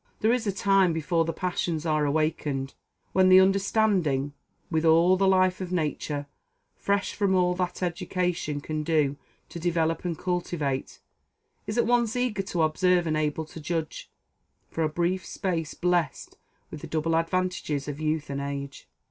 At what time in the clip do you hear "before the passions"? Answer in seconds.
0.93-1.85